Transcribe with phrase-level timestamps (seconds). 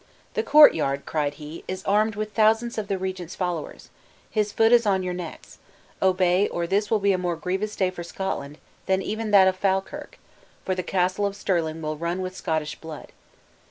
[0.33, 3.91] "The courtyard," cried he, "is armed with thousands of the regent's followers,
[4.31, 5.59] his foot is on your necks,
[6.01, 9.55] obey, or this will be a more grievous day for Scotland than even that of
[9.57, 10.17] Falkirk;
[10.65, 13.11] for the Castle of Stirling will run with Scottish blood!"